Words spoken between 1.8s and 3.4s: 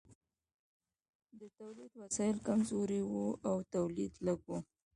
وسایل کمزوري وو